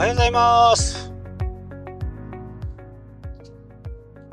[0.00, 1.12] おはようございます。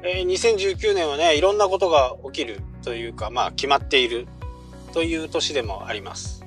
[0.01, 4.29] えー、2019年はね、いろんなことが起きるというか、まあ決まっている
[4.93, 6.45] という年でもあります。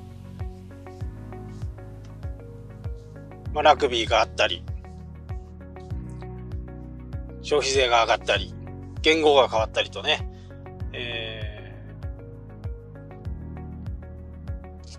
[3.53, 4.65] まあ、ラグビーがあったり、
[7.43, 8.55] 消費税が上がったり、
[9.03, 10.27] 言語が変わったりとね、
[10.95, 11.75] え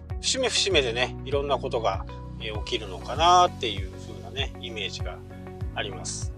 [0.10, 2.06] ー、節目節目でね、いろんなことが
[2.40, 5.18] 起きるのかなっていう風ね、イメージが
[5.76, 6.34] あります。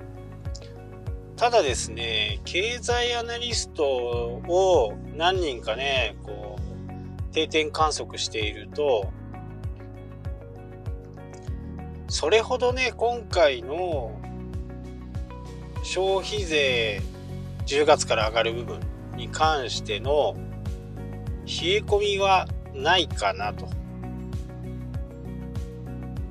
[1.36, 9.12] ただですね、経済アナリストを何人かね、こう、定点観測していると、
[12.08, 14.12] それほどね、今回の
[15.84, 17.02] 消費税
[17.66, 18.80] 10月から上がる部分
[19.16, 20.36] に関しての
[21.46, 23.68] 冷え込みはないかなと。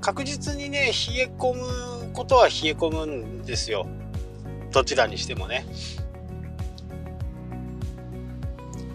[0.03, 3.87] 確実にね、冷え込むことは冷え込むんですよ。
[4.73, 5.65] どちらにしてもね。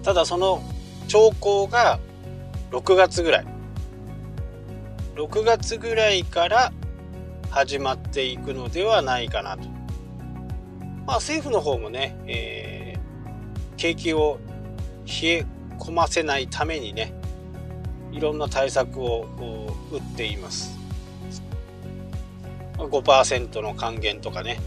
[0.03, 0.61] ただその
[1.07, 1.99] 兆候が
[2.71, 3.45] 6月ぐらい。
[5.15, 6.73] 6月ぐらいから
[7.51, 9.63] 始まっていくのではないかなと。
[11.05, 14.39] まあ政府の方もね、えー、景気を
[15.05, 15.45] 冷え
[15.79, 17.13] 込ませないためにね、
[18.11, 19.25] いろんな対策を
[19.89, 20.76] 打っています。
[22.77, 24.59] 5%の還元とかね、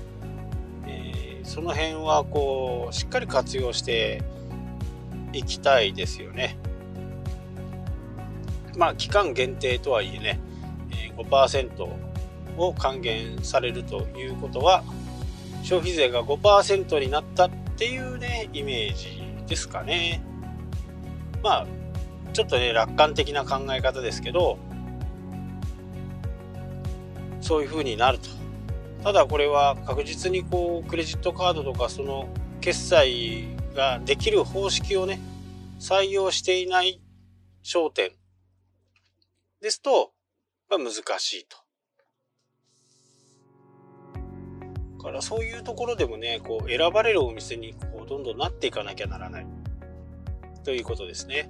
[0.87, 4.23] えー、その辺はこうしっかり活用して
[5.33, 6.59] いきたいですよね。
[8.77, 10.41] まあ期間限定とはいえね、
[10.93, 12.11] え、5%
[12.57, 14.85] を還元されるということは
[15.63, 20.23] 消費税が5%になったっていうねイメージですかね。
[21.43, 21.67] まあ
[22.33, 24.59] ちょっとね楽観的な考え方ですけど
[27.51, 28.29] そういう風になると。
[29.03, 32.29] ただこれは確実にこうクレジットカードとかその
[32.61, 35.19] 決済ができる方式をね、
[35.81, 37.03] 採用していない
[37.65, 38.13] 商店
[39.61, 40.13] ですと、
[40.69, 41.57] まあ、難しいと。
[44.99, 49.47] だからそういうところでもね、こう選ばれるお店にこうどんどんなっていかなきゃならない
[50.63, 51.49] ということですね。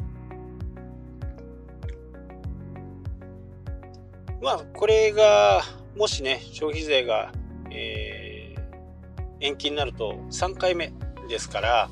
[4.40, 5.60] まあこれが
[5.96, 7.32] もしね、消費税が、
[7.70, 10.92] えー、延期になると3回目
[11.28, 11.90] ですから、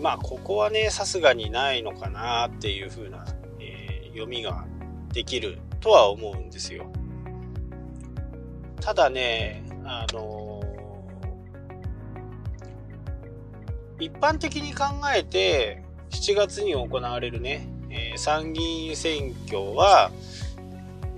[0.00, 3.24] まあ、ここはね、さすがにないのかなっていう風な、
[3.60, 4.64] えー、読みが
[5.12, 6.86] できるとは思うんですよ。
[8.80, 20.10] ただね、あのー、一般的に考えて、7月に行われるね、えー、参議院選挙は、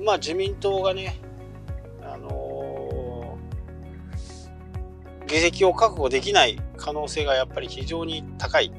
[0.01, 1.21] まあ自民党がね、
[5.29, 8.73] 議席を確保できない可能性がやっぱり非常に高い。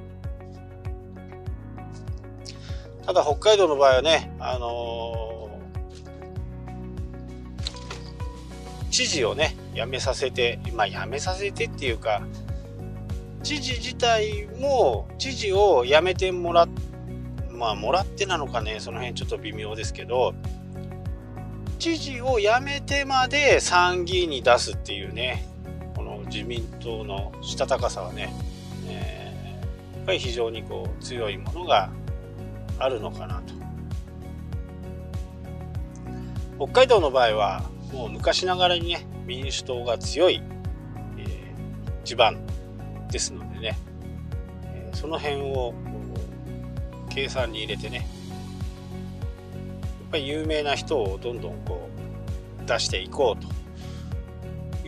[3.06, 12.22] ただ北海道の場合はね、あのー、知事をね、辞めさせて、まあ辞めさせてっていうか、
[13.44, 16.70] 知事自体も知事を辞めてもらっ
[17.52, 20.34] まあもらってなのかねその辺ちょっと微妙ですけど
[21.78, 25.46] 知事を辞めてまで参議院に出すっていうね
[26.31, 28.34] 自民党のしたたかさはね、
[28.88, 31.90] えー、やっぱり非常にこう強いものが
[32.78, 33.53] あるのかなと。
[36.57, 37.63] 北海道の場合は
[37.94, 40.41] もう昔ながらにね民主党が強い、
[41.17, 42.38] えー、地盤
[43.09, 43.78] ですのでね、
[44.66, 45.73] えー、その辺を
[47.09, 48.06] 計算に入れてねやっ
[50.11, 51.90] ぱり有名な人をどんどんこ
[52.61, 53.59] う出していこうと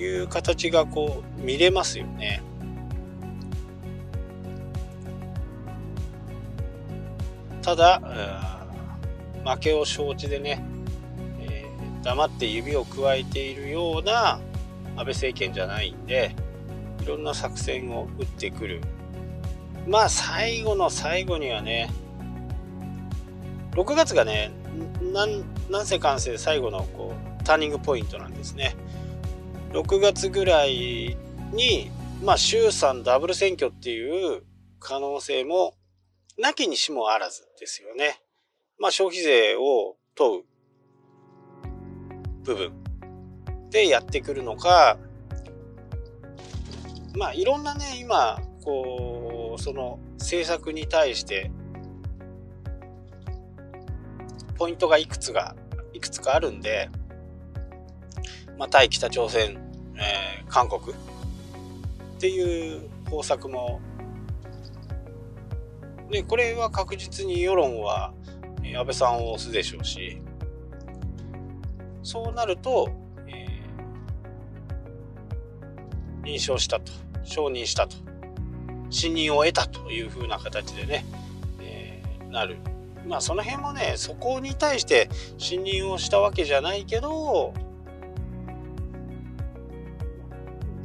[0.02, 2.42] いう形がこう見れますよね。
[7.62, 8.02] ただ、
[9.46, 10.64] 負けを承知でね、
[11.40, 14.40] えー、黙って指をくわえているような
[14.96, 16.36] 安倍政権じゃないんで、
[17.02, 18.82] いろんな作戦を打ってくる。
[19.88, 21.90] まあ最後の最後にはね、
[23.72, 24.52] 6月がね、
[25.12, 25.26] な
[25.82, 28.76] んせ完成最後のこうターニングポイントなんですね。
[29.72, 31.18] 6月ぐらい
[31.54, 31.90] に、
[32.22, 34.44] まあ、衆参ダブル選挙っていう
[34.80, 35.76] 可能性も、
[36.38, 38.22] なきにしもあらずですよね。
[38.78, 40.44] まあ、消費税を問う
[42.44, 42.84] 部分
[43.70, 44.98] でやってくるのか、
[47.16, 51.50] まあ、いろんなね、今、こう、その政策に対して、
[54.58, 55.56] ポイントがいくつが、
[55.94, 56.90] いくつかあるんで、
[58.62, 59.58] まあ、対北朝鮮、
[59.96, 60.94] えー、韓国。
[60.94, 63.82] っていう方策も
[66.12, 68.14] でこれは確実に世論は
[68.62, 70.22] 安倍さんを押すでしょうし
[72.04, 72.92] そうなると、
[73.26, 76.92] えー、認証したと
[77.24, 77.96] 承認したと
[78.92, 81.04] 信任を得たというふうな形でね、
[81.60, 82.58] えー、なる。
[83.08, 85.10] まあその辺もねそこに対して
[85.40, 87.56] 信任をしたわけじゃないけど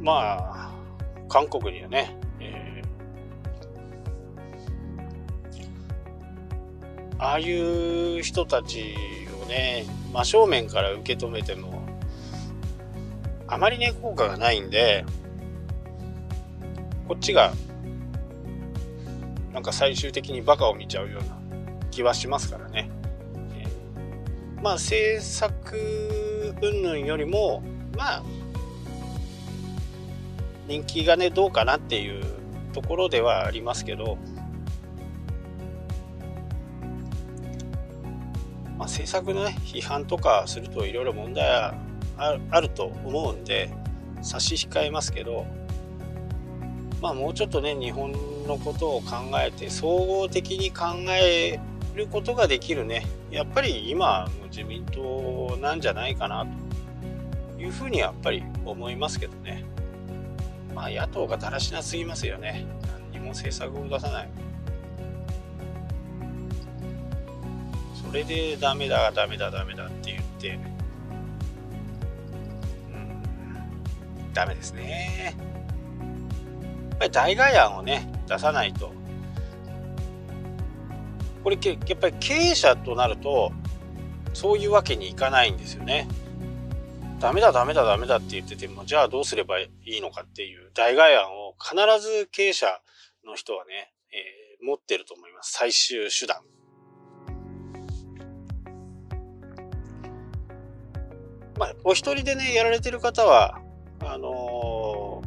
[0.07, 0.71] まあ
[1.27, 8.95] 韓国にはね、えー、ああいう人たち
[9.43, 11.85] をね真正面から受け止めても
[13.49, 15.03] あまりね効果がないんで
[17.09, 17.51] こっちが
[19.51, 21.37] なんか最終的にバカを見ちゃうような
[21.91, 22.89] 気はしますからね。
[23.51, 27.61] えー、まあ政策云々よりも
[27.97, 28.23] まあ
[30.67, 32.23] 人気がねどうかなっていう
[32.73, 34.17] ところではありますけど、
[38.77, 41.75] まあ、政策のね批判とかするといろいろ問題は
[42.51, 43.69] あると思うんで
[44.21, 45.45] 差し控えますけど
[47.01, 48.11] まあもうちょっとね日本
[48.45, 51.59] のことを考えて総合的に考え
[51.95, 56.45] ることができるねやっぱり今の自民党なんじゃないかな
[57.55, 59.66] というふうにやっぱり思いますけどね。
[60.77, 62.67] まあ野党がだらしなすぎますよね。
[63.11, 64.29] 何にも政策を出さない。
[68.05, 70.59] それでダメだダメだダメだって言って。
[72.91, 74.33] うん。
[74.33, 75.35] ダメですね。
[76.91, 78.93] やっぱり代替案をね出さないと。
[81.43, 83.51] これやっぱり経営者となると
[84.33, 86.07] そういうわけにいかないんですよね。
[87.19, 92.67] ダメだダメだダメだって言っててもじゃあどうすればいいのかっていう代替案を必ず経営者
[93.25, 96.37] の人はね、えー、持ってると思います最終手段。
[101.57, 103.59] まあお一人でねやられてる方は
[104.01, 105.23] あの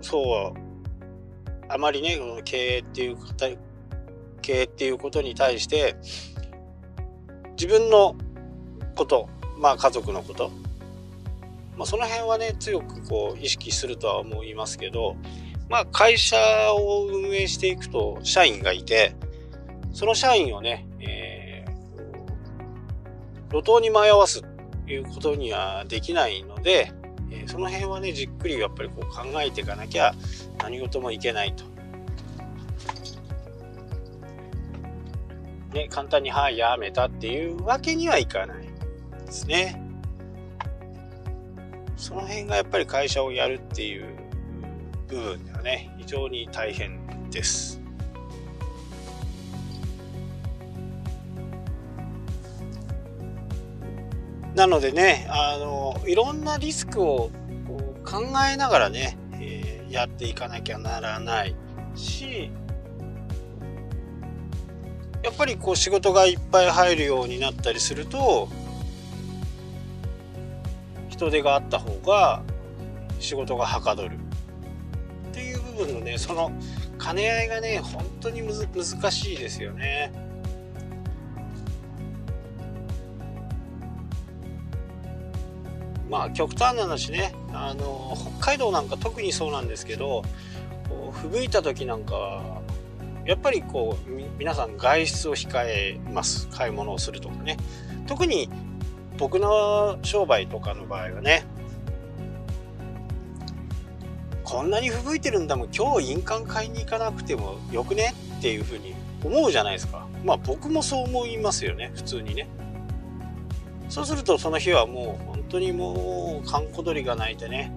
[0.00, 0.58] ー、そう
[1.68, 3.46] あまりね経営っていう方
[4.42, 5.96] 経営っていうことに対して
[7.56, 8.16] 自分の
[8.96, 9.28] こと
[9.58, 10.50] まあ家族のこと、
[11.76, 15.16] まあ、その辺はね強くこう意識するとは思いますけど
[15.68, 16.36] まあ会社
[16.74, 19.14] を運営していくと社員がいて
[19.92, 26.92] その社員をね、えー、路頭に迷わすということにはできないので、
[27.30, 30.14] えー、その辺はねじっくりやっぱりこう考えていかなきゃ
[30.58, 31.64] 何事もいけないと。
[35.74, 38.63] ね、簡単に、はい、やめたっていうわけにはいかない。
[39.34, 39.80] ですね。
[41.96, 44.06] その辺がやっぱり会社をやるっていう
[45.08, 47.00] 部分ではね、非常に大変
[47.30, 47.80] です。
[54.54, 57.30] なのでね、あの、いろんなリスクを
[58.04, 61.56] 考えながらね、えー、やっていかなきゃならない
[61.96, 62.52] し、
[65.24, 68.48] やっぱりこう仕事がいっぱい入るようになったりすると
[71.14, 72.42] 人手があった方が
[73.20, 74.16] 仕事がはかどる。
[74.16, 74.18] っ
[75.32, 76.50] ていう部分のねその
[77.00, 80.12] 兼ね合いがね本当に難しいですよね。
[86.10, 90.22] まあ極端な話ねあの北海道なんか特にそうなんですけど
[91.12, 92.60] 吹雪いた時なんかは
[93.24, 96.48] やっぱりこう皆さん外出を控えます。
[96.48, 97.56] 買い物をするとかね。
[98.06, 98.50] 特に
[99.16, 101.44] 僕の商売とかの場合はね
[104.42, 108.14] こんなに吹雪いてるんだもん今日印鑑買いに行かなくてもよくね？
[108.38, 108.94] っていうふうに
[109.24, 110.06] 思うじゃないですか。
[110.22, 112.48] まあ僕もそう思いますよね普通にね。
[113.88, 117.72] そうするとその日はもう本当にもう閑古鳥が鳴いてね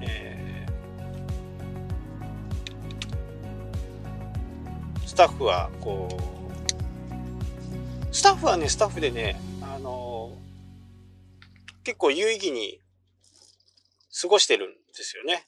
[0.00, 0.66] え
[5.04, 6.14] スタッフはこう
[8.14, 9.40] スタッフはねスタッフでね
[11.84, 12.80] 結構有意義に
[14.20, 15.46] 過ごしてるんですよね。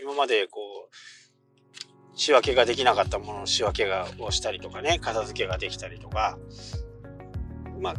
[0.00, 6.38] 今までこう仕分けができなかったものの仕分けがをしたりとかね片付けができたりとか。
[7.80, 7.94] まあ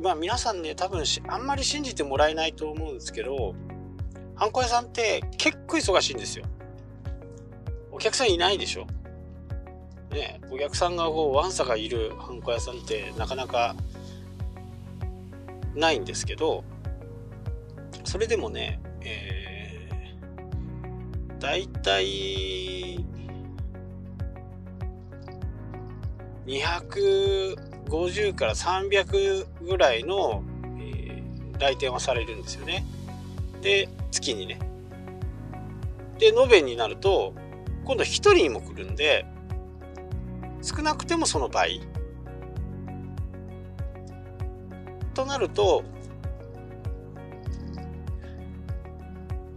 [0.00, 3.54] まあ皆さんね多分あんまり信じてもらえないと思うんですけど
[4.34, 6.46] ハンコ屋さんって結構忙しいんですよ。
[7.92, 8.86] お客さんいないでしょ。
[10.10, 13.76] ね、お客さんがこうわんさがいるハンコ屋さんってなかなか
[15.74, 16.64] ないんですけど
[18.04, 23.04] それでもね、えー、だいたい
[26.46, 30.42] 250から300ぐらいの、
[30.80, 32.84] えー、来店はされるんですよね。
[33.62, 34.58] で、月にね。
[36.18, 37.34] で、延べになると、
[37.84, 39.24] 今度1人にも来るんで、
[40.62, 41.80] 少なくてもその倍。
[45.14, 45.84] となると、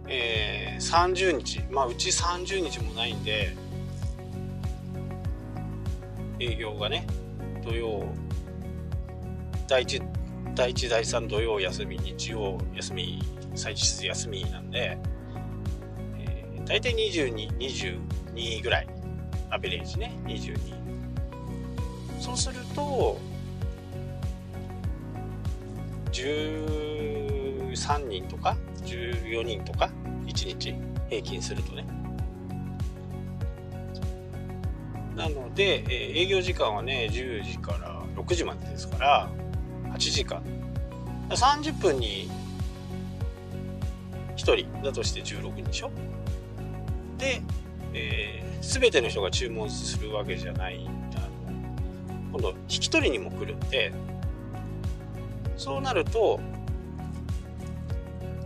[0.06, 3.56] えー、30日、まあうち30日もないんで、
[6.40, 7.06] 営業がね、
[7.64, 8.04] 土曜、
[9.68, 10.02] 第1、
[10.54, 13.22] 第1、第3土曜休み、日曜休み、
[13.54, 14.98] 祭日休みなんで、
[16.18, 18.88] えー、大体22、22ぐらい、
[19.50, 20.58] アベレージね、22。
[22.20, 23.18] そうすると、
[26.14, 29.90] 13人とか14人とか
[30.26, 30.74] 1日
[31.08, 31.84] 平均するとね。
[35.16, 39.28] なので、え、営業時間はね10時から6時までですから
[39.92, 40.42] 8時間。
[41.30, 42.30] 30分に
[44.36, 45.90] 1人だとして16人でしょ。
[47.18, 47.42] で、
[47.92, 50.88] えー、全ての人が注文するわけじゃない
[52.32, 53.92] 今度引き取りにも来るんで
[55.56, 56.40] そうなると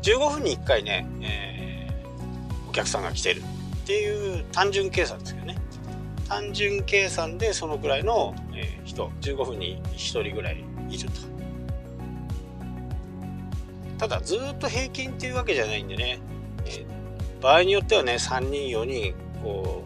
[0.03, 3.43] 15分に1回ね、えー、お客さんが来てる。
[3.43, 5.57] っていう単純計算ですよね。
[6.29, 9.11] 単純計算でそのくらいの、えー、人。
[9.21, 11.21] 15分に1人ぐらいいると。
[13.99, 16.21] ただずっと平均っていうわけじゃないんでね、
[16.67, 19.83] えー、場合によってはね3人4人こ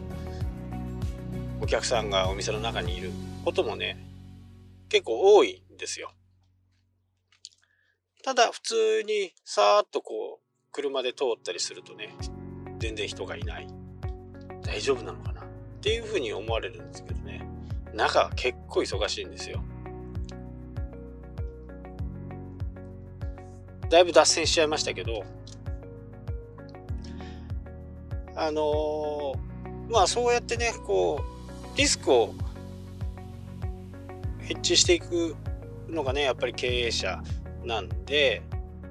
[1.59, 3.11] うお客さんがお店の中にいる
[3.43, 3.97] こともね
[4.89, 6.11] 結構多いんですよ。
[8.23, 12.15] ただ普通にさーっとこう車で通ったりするとね
[12.79, 13.67] 全然人がいない。
[14.61, 15.41] 大丈夫なのかな？
[15.41, 15.45] っ
[15.81, 17.45] ていうふうに思われるんですけどね。
[17.93, 19.61] 中は結構忙しいんですよ。
[23.89, 25.23] だいぶ脱線しちゃいましたけど
[28.35, 32.33] あのー、まあそうやってねこうリスクを
[34.39, 35.35] ヘッジしていく
[35.89, 37.21] のがねやっぱり経営者。
[37.65, 38.41] なんで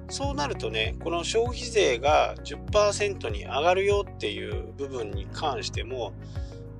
[0.09, 6.13] そうなるとねこの消費税が10%に上がるよっていう部分に関しても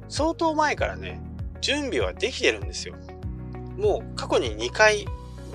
[0.09, 1.21] 相当前からね
[1.61, 2.95] 準備はできてるんですよ。
[3.77, 5.05] もう過去に2回、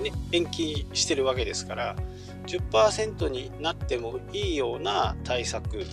[0.01, 1.95] ね、延期してるわけですから
[2.47, 5.85] 10%になってもいいような対策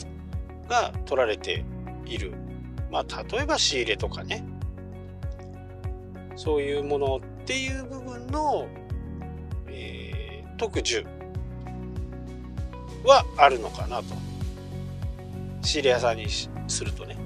[0.69, 1.65] が取られて
[2.07, 2.33] いる。
[2.91, 4.45] まあ例えば仕入れとかね。
[6.35, 8.69] そういうものっていう部分の
[10.57, 11.05] 特需
[13.05, 14.15] はあるのかなと。
[15.63, 17.17] 仕入れ屋さんにするとね。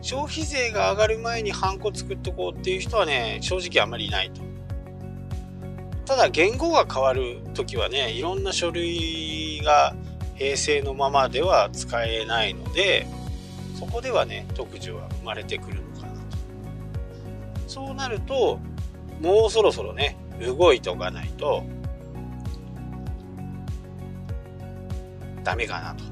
[0.00, 4.42] 消費税が上がる前にハンコ作っとこうっていう人はね正直あんまりいないと。
[6.04, 9.96] ただ言語が変わる時はねいろんな書類が
[10.34, 13.06] 平成のままでは使えないので
[13.78, 16.36] そこではね特需は生まれてくるのかなと。
[17.66, 18.58] そうなると
[19.22, 21.64] もうそろそろね動いとかないと
[25.42, 26.04] ダメかなと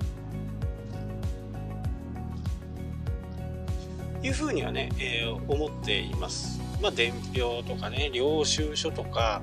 [4.27, 6.61] いうふうにはね、えー、思っています。
[6.81, 9.43] まあ伝票とかね領収書とか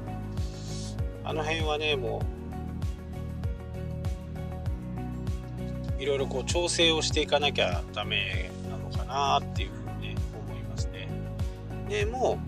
[1.23, 2.21] あの辺はねも
[5.99, 10.15] ういろいろこう調整をしていかなきゃダメなのかなっていうふうにね
[10.47, 11.09] 思いますね。
[11.89, 12.39] でも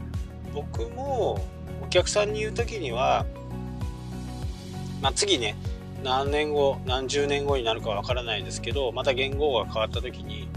[0.54, 1.44] 僕も
[1.92, 3.26] 客さんに言う時には、
[5.02, 5.56] まあ、次ね
[6.04, 10.50] 何年後何十年後になるかわからないですけどまた言語が変わった時に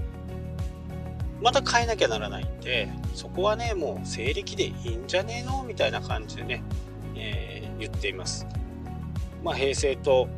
[1.42, 5.62] また変えなきゃならないんでそこはねもう西暦でいいんじゃねえの？
[5.64, 6.62] みたいな感じでね、
[7.16, 8.46] えー、言っています。
[9.42, 10.28] まあ平成と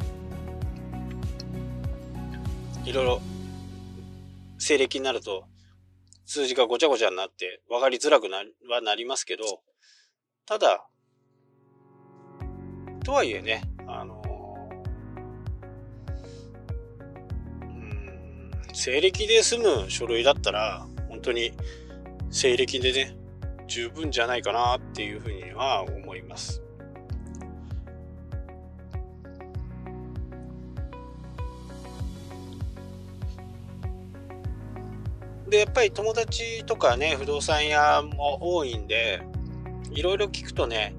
[2.84, 3.20] いろいろ
[4.58, 5.44] 西暦になると
[6.24, 8.38] 数字がごちゃごちゃになって分かりづらくな
[8.68, 9.60] はなりますけど
[10.46, 10.86] ただ、
[13.04, 14.22] とはいえね、あの
[17.62, 21.52] うん、西暦で済む書類だったら、本当に
[22.30, 23.16] 西暦でね、
[23.66, 26.62] 十分じゃないかなっていうふうには思います。
[35.48, 39.22] で、やっぱり友達とかね、不動産屋も多いんで、
[39.96, 40.94] いろいろ聞くとね、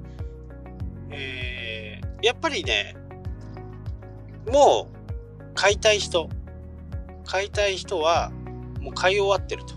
[1.11, 2.95] えやっぱりね、
[4.51, 6.29] もう買いたい人、
[7.23, 8.31] 買いたい人は
[8.81, 9.75] もう買い終わってると。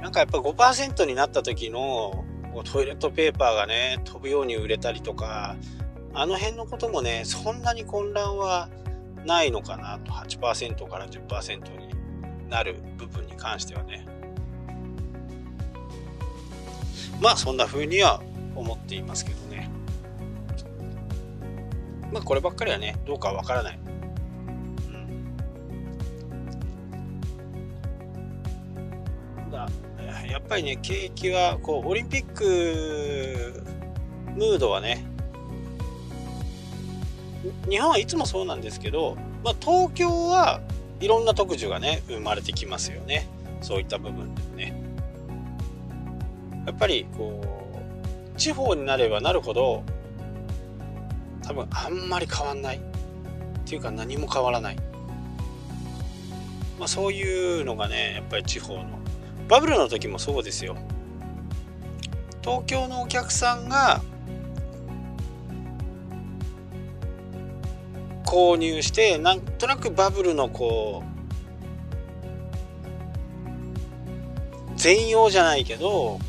[0.00, 2.24] なんかやっぱ5%になった時の
[2.64, 5.56] トイレットペーパーがね飛ぶように売れたりとか
[6.14, 8.70] あの辺のこともねそんなに混乱は
[9.24, 14.06] ないのかなと8%から10%になる部分に関してはね
[17.20, 18.22] まあそんな風には
[18.54, 19.70] 思っていますけどね。
[22.12, 23.78] まあこればっかりはねどうかわからない、
[29.44, 29.68] うん、だ
[30.28, 33.62] やっぱりね景気はこうオリンピック
[34.34, 35.04] ムードはね
[37.68, 40.60] 日本はいつもそうなんですけど、まあ、東京は
[41.00, 43.28] いろんな特需がね生まれてきますよね。
[43.62, 44.69] そういった部分でもね。
[46.70, 47.42] やっぱりこ
[48.32, 49.82] う地方になればなるほど
[51.42, 52.80] 多分あんまり変わんないっ
[53.64, 54.76] ていうか何も変わらない、
[56.78, 59.00] まあ、そういうのがねやっぱり地方の。
[59.48, 60.76] バブルの時もそうですよ。
[62.40, 64.00] 東京のお客さんが
[68.24, 71.10] 購入してなんとなくバブルのこう
[74.76, 76.20] 全容じゃないけど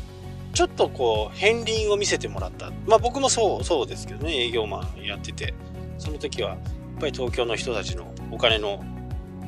[0.52, 2.70] ちょっとこう片鱗を見せてもらった。
[2.86, 4.46] まあ僕もそうそうですけどね。
[4.46, 5.54] 営業マンやってて。
[5.98, 6.58] その時はやっ
[7.00, 8.84] ぱり東京の人たちのお金の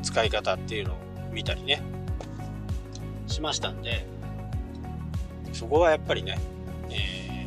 [0.02, 0.96] 使い方っていうのを
[1.32, 1.82] 見たりね。
[3.26, 4.06] しましたんで。
[5.52, 6.38] そこはやっぱりね、
[6.90, 7.46] え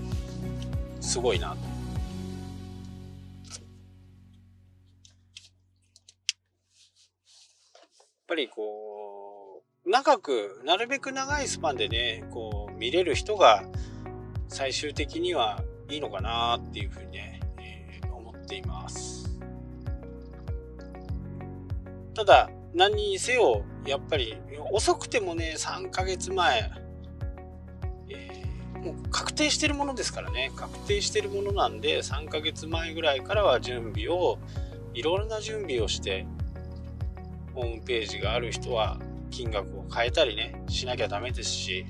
[0.99, 1.77] ー、すごいなと。
[8.27, 13.63] ぱりこう長くなるべく長いスパンでねこう見れる人が
[14.47, 19.29] 最終的にはいいのかなっていうふうにね、えー、思っています。
[22.13, 24.37] ただ何にせよやっぱり
[24.71, 26.71] 遅くてもね3ヶ月前、
[28.09, 30.51] えー、もう確定してるものですからね。
[30.55, 34.39] 確定してるものなんで3ヶ月前ぐらいからは準備を
[34.93, 36.25] いろんな準備をして
[37.53, 41.85] ホームページがある人は金額を変えたりねしなきゃダメですし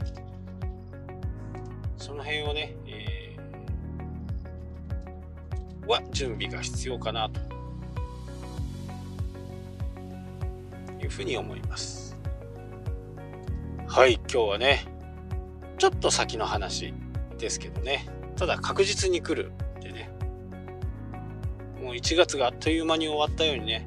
[2.07, 7.41] その辺をね、えー、は準備が必要かなと。
[11.01, 12.15] いうふうに思います。
[13.87, 14.85] はい今日はね
[15.77, 16.93] ちょっと先の話
[17.37, 18.07] ですけどね。
[18.37, 20.09] ただ確実に来るってね。
[21.81, 23.85] もう1月があっという間に終わったようにね。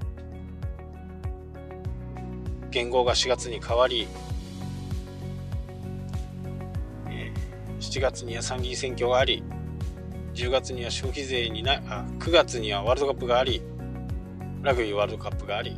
[2.70, 4.06] 元号が4月に変わり、
[7.90, 9.42] 7月には参議院選挙があり
[10.35, 13.61] 10月には消費税になあ9月にはワールドカップがあり
[14.62, 15.76] ラグビーワールドカップがあり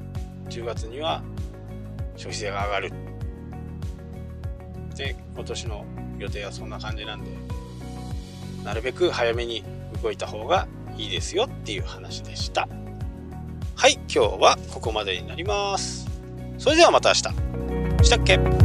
[0.51, 1.22] 10月には
[2.16, 2.92] 消費税が上がる。
[4.94, 5.87] で今年の
[6.18, 7.31] 予定はそんな感じなんで
[8.62, 9.64] なるべく早めに
[10.03, 12.68] 動いた方がいいですよっていう話でした。
[13.75, 16.07] はい今日はここまでになります。
[16.59, 18.05] それではまた明日。
[18.05, 18.62] したっけ？